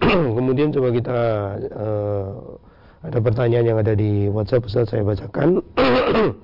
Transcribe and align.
kemudian 0.36 0.68
coba 0.74 0.88
kita 0.92 1.18
uh, 1.72 2.28
ada 3.04 3.18
pertanyaan 3.20 3.66
yang 3.74 3.78
ada 3.80 3.92
di 3.92 4.28
WhatsApp 4.28 4.68
Ustaz 4.68 4.92
saya 4.92 5.04
bacakan. 5.04 5.60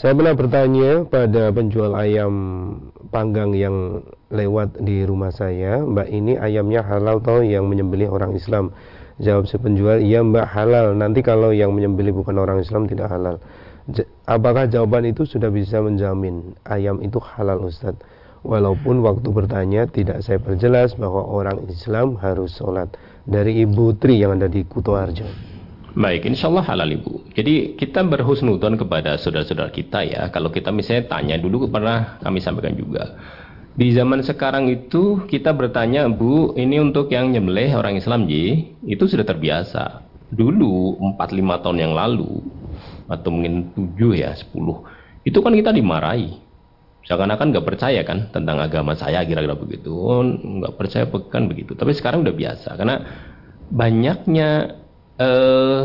saya 0.00 0.12
pernah 0.16 0.34
bertanya 0.34 1.04
pada 1.06 1.50
penjual 1.54 1.94
ayam 1.94 2.32
panggang 3.10 3.54
yang 3.54 4.06
lewat 4.30 4.78
di 4.82 5.02
rumah 5.02 5.34
saya, 5.34 5.82
Mbak 5.82 6.08
ini 6.10 6.32
ayamnya 6.38 6.86
halal 6.86 7.18
atau 7.18 7.42
yang 7.42 7.66
menyembelih 7.66 8.10
orang 8.10 8.34
Islam? 8.38 8.70
Jawab 9.20 9.50
si 9.50 9.60
penjual, 9.60 10.00
iya 10.00 10.24
Mbak 10.24 10.46
halal. 10.48 10.96
Nanti 10.96 11.20
kalau 11.20 11.52
yang 11.52 11.76
menyembelih 11.76 12.16
bukan 12.16 12.40
orang 12.40 12.62
Islam 12.62 12.88
tidak 12.88 13.12
halal. 13.12 13.36
Apakah 14.24 14.70
jawaban 14.70 15.10
itu 15.10 15.26
sudah 15.26 15.50
bisa 15.50 15.82
menjamin 15.82 16.54
ayam 16.64 17.02
itu 17.02 17.18
halal 17.18 17.66
Ustadz? 17.66 18.19
Walaupun 18.40 19.04
waktu 19.04 19.28
bertanya 19.28 19.84
tidak 19.84 20.24
saya 20.24 20.40
perjelas 20.40 20.96
bahwa 20.96 21.28
orang 21.28 21.68
Islam 21.68 22.16
harus 22.16 22.56
sholat 22.56 22.88
dari 23.28 23.60
Ibu 23.64 24.00
Tri 24.00 24.16
yang 24.20 24.40
ada 24.40 24.48
di 24.48 24.64
Kuto 24.64 24.96
Arjo. 24.96 25.28
Baik, 25.92 26.24
insya 26.24 26.48
Allah 26.48 26.64
halal 26.64 26.96
Ibu. 26.96 27.34
Jadi 27.36 27.76
kita 27.76 28.00
berhusnudon 28.06 28.80
kepada 28.80 29.18
saudara-saudara 29.20 29.68
kita 29.68 30.06
ya. 30.06 30.32
Kalau 30.32 30.48
kita 30.48 30.72
misalnya 30.72 31.10
tanya 31.10 31.36
dulu 31.36 31.68
pernah 31.68 32.16
kami 32.24 32.40
sampaikan 32.40 32.72
juga. 32.78 33.18
Di 33.76 33.92
zaman 33.92 34.24
sekarang 34.24 34.72
itu 34.72 35.26
kita 35.28 35.52
bertanya 35.52 36.08
Bu, 36.08 36.56
ini 36.56 36.80
untuk 36.80 37.12
yang 37.12 37.30
nyembelih 37.30 37.76
orang 37.76 38.00
Islam 38.00 38.24
Ji, 38.24 38.72
itu 38.86 39.04
sudah 39.04 39.26
terbiasa. 39.26 40.06
Dulu 40.30 40.96
4-5 41.18 41.62
tahun 41.62 41.78
yang 41.82 41.92
lalu 41.92 42.40
atau 43.10 43.28
mungkin 43.34 43.74
7 43.74 44.14
ya 44.14 44.30
10 44.30 45.26
itu 45.26 45.38
kan 45.42 45.52
kita 45.52 45.74
dimarahi 45.74 46.38
seakan-akan 47.06 47.52
nggak 47.52 47.66
percaya 47.66 48.00
kan 48.04 48.28
tentang 48.32 48.60
agama 48.60 48.96
saya 48.96 49.24
kira-kira 49.24 49.56
begitu. 49.56 49.92
Nggak 50.40 50.74
percaya 50.76 51.04
kan 51.28 51.48
begitu. 51.48 51.72
Tapi 51.76 51.92
sekarang 51.96 52.24
udah 52.24 52.34
biasa 52.36 52.76
karena 52.76 52.96
banyaknya 53.70 54.78
eh, 55.20 55.84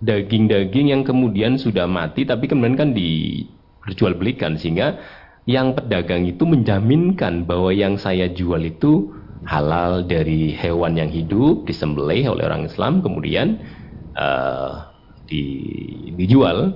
daging-daging 0.00 0.92
yang 0.92 1.02
kemudian 1.02 1.56
sudah 1.56 1.88
mati 1.88 2.28
tapi 2.28 2.48
kemudian 2.48 2.76
kan 2.76 2.92
diperjualbelikan 2.92 4.60
sehingga 4.60 5.00
yang 5.46 5.72
pedagang 5.78 6.26
itu 6.26 6.42
menjaminkan 6.42 7.46
bahwa 7.46 7.70
yang 7.70 7.96
saya 7.96 8.28
jual 8.28 8.60
itu 8.60 9.14
halal 9.46 10.02
dari 10.02 10.52
hewan 10.52 10.98
yang 10.98 11.08
hidup 11.08 11.64
disembelih 11.64 12.34
oleh 12.34 12.44
orang 12.44 12.66
Islam 12.66 12.98
kemudian 13.00 13.62
uh, 14.18 14.90
di, 15.24 15.44
dijual 16.18 16.74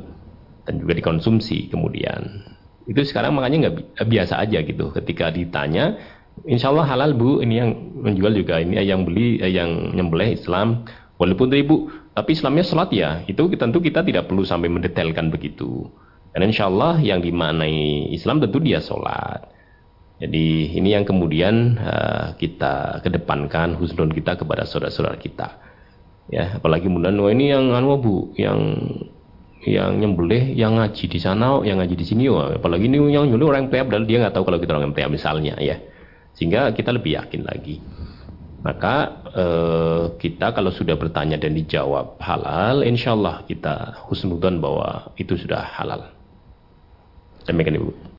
dan 0.65 0.75
juga 0.79 0.95
dikonsumsi 0.97 1.67
kemudian 1.69 2.47
itu 2.91 3.07
sekarang 3.07 3.39
makanya 3.39 3.71
nggak 3.71 4.03
biasa 4.11 4.43
aja 4.43 4.59
gitu. 4.67 4.91
Ketika 4.91 5.31
ditanya 5.31 5.95
insya 6.43 6.75
Allah 6.75 6.91
halal 6.91 7.15
bu. 7.15 7.39
Ini 7.39 7.55
yang 7.55 7.71
menjual 8.03 8.35
juga 8.35 8.59
ini 8.59 8.83
yang 8.83 9.07
beli 9.07 9.39
eh, 9.39 9.55
yang 9.55 9.95
nyembelih 9.95 10.35
Islam. 10.35 10.83
Walaupun 11.23 11.55
tadi 11.55 11.63
bu 11.63 11.87
tapi 12.11 12.35
Islamnya 12.35 12.67
sholat 12.67 12.91
ya? 12.91 13.23
Itu 13.31 13.47
tentu 13.55 13.79
kita 13.79 14.03
tidak 14.03 14.27
perlu 14.27 14.43
sampai 14.43 14.67
mendetailkan 14.67 15.31
begitu. 15.31 15.87
Dan 16.35 16.51
insya 16.51 16.67
Allah 16.67 16.99
yang 16.99 17.23
dimaknai 17.23 18.11
Islam 18.11 18.43
tentu 18.43 18.59
dia 18.59 18.83
sholat. 18.83 19.47
Jadi 20.21 20.77
ini 20.77 20.93
yang 20.93 21.07
kemudian 21.07 21.81
uh, 21.81 22.37
kita 22.37 23.01
kedepankan 23.07 23.79
husnul 23.79 24.13
kita 24.13 24.37
kepada 24.37 24.67
saudara-saudara 24.67 25.17
kita. 25.17 25.63
Ya 26.27 26.59
apalagi 26.59 26.91
kemudian 26.91 27.15
oh 27.23 27.31
ini 27.31 27.55
yang 27.55 27.71
anu 27.71 27.99
bu 28.03 28.17
yang 28.35 28.59
yang 29.61 30.01
nyembelih 30.01 30.57
yang 30.57 30.81
ngaji 30.81 31.05
di 31.05 31.21
sana 31.21 31.61
yang 31.61 31.85
ngaji 31.85 31.93
di 31.93 32.07
sini 32.09 32.33
wah, 32.33 32.57
apalagi 32.57 32.89
ini 32.89 33.13
yang 33.13 33.29
nyembelih 33.29 33.53
orang 33.53 33.69
MTA 33.69 33.85
padahal 33.85 34.07
dia 34.09 34.19
nggak 34.25 34.33
tahu 34.33 34.45
kalau 34.49 34.59
kita 34.59 34.73
orang 34.73 34.97
MTA 34.97 35.09
misalnya 35.13 35.55
ya. 35.61 35.77
Sehingga 36.33 36.73
kita 36.73 36.97
lebih 36.97 37.21
yakin 37.21 37.45
lagi. 37.45 37.77
Maka 38.65 39.25
eh, 39.37 40.05
kita 40.17 40.57
kalau 40.57 40.73
sudah 40.73 40.97
bertanya 40.97 41.37
dan 41.37 41.53
dijawab 41.57 42.17
halal 42.21 42.85
insya 42.85 43.13
Allah 43.13 43.45
kita 43.45 44.01
husnudan 44.09 44.61
bahwa 44.65 45.13
itu 45.21 45.37
sudah 45.37 45.61
halal. 45.77 46.09
Demikian 47.45 47.81
ibu 47.81 47.93